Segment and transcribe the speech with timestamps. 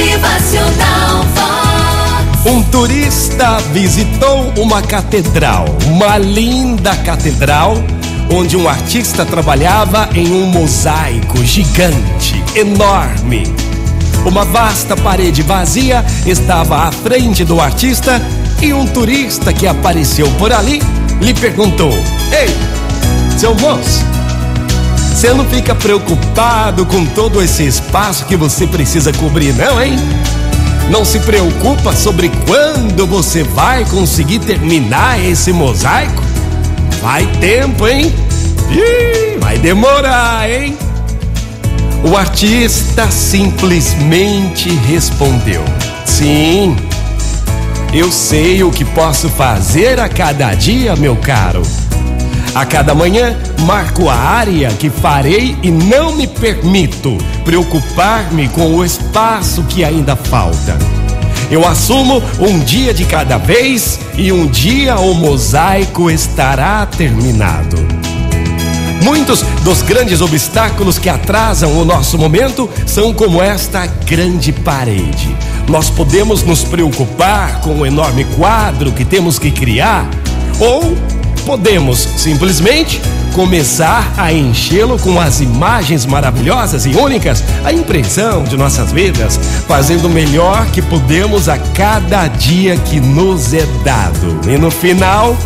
[0.00, 2.46] Motivacional Vox.
[2.46, 7.74] Um turista visitou uma catedral, uma linda catedral,
[8.32, 13.42] onde um artista trabalhava em um mosaico gigante, enorme.
[14.24, 18.22] Uma vasta parede vazia estava à frente do artista
[18.62, 20.80] e um turista que apareceu por ali
[21.20, 21.92] lhe perguntou:
[22.32, 22.48] Ei,
[23.38, 24.02] seu moço,
[25.10, 29.96] você não fica preocupado com todo esse espaço que você precisa cobrir, não, hein?
[30.88, 36.22] Não se preocupa sobre quando você vai conseguir terminar esse mosaico?
[37.02, 38.12] Vai tempo, hein?
[38.70, 40.76] Ih, vai demorar, hein?
[42.02, 45.62] O artista simplesmente respondeu:
[46.06, 46.74] Sim,
[47.92, 51.62] eu sei o que posso fazer a cada dia, meu caro.
[52.54, 58.84] A cada manhã marco a área que farei e não me permito preocupar-me com o
[58.84, 60.76] espaço que ainda falta.
[61.48, 67.76] Eu assumo um dia de cada vez e um dia o mosaico estará terminado.
[69.02, 75.34] Muitos dos grandes obstáculos que atrasam o nosso momento são como esta grande parede.
[75.68, 80.08] Nós podemos nos preocupar com o enorme quadro que temos que criar,
[80.58, 80.96] ou
[81.50, 83.02] podemos simplesmente
[83.34, 90.06] começar a enchê-lo com as imagens maravilhosas e únicas, a impressão de nossas vidas, fazendo
[90.06, 94.40] o melhor que podemos a cada dia que nos é dado.
[94.48, 95.36] E no final,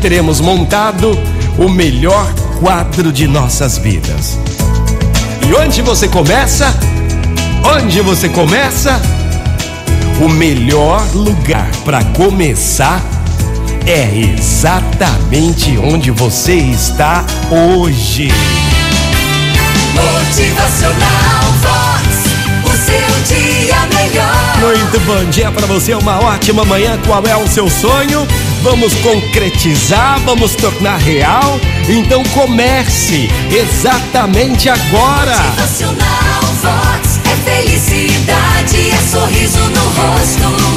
[0.00, 1.10] teremos montado
[1.58, 2.26] o melhor
[2.58, 4.38] quadro de nossas vidas.
[5.46, 6.74] E onde você começa?
[7.76, 8.98] Onde você começa?
[10.22, 13.17] O melhor lugar para começar
[13.90, 18.28] é exatamente onde você está hoje.
[19.94, 20.98] Motivacional
[21.62, 22.28] Vox.
[22.64, 24.58] O seu dia melhor.
[24.60, 26.98] Muito bom dia para você, uma ótima manhã.
[27.06, 28.28] Qual é o seu sonho?
[28.62, 31.58] Vamos concretizar, vamos tornar real.
[31.88, 35.34] Então comece exatamente agora.
[35.34, 37.20] Motivacional Vox.
[37.24, 40.67] É felicidade, é sorriso no rosto,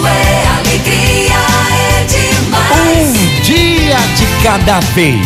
[4.44, 5.26] cada vez.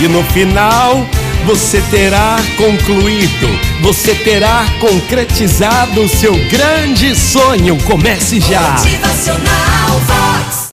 [0.00, 1.06] E no final,
[1.46, 3.48] você terá concluído,
[3.82, 7.76] você terá concretizado o seu grande sonho.
[7.84, 8.72] Comece já.
[8.72, 10.23] Motivacional Vox.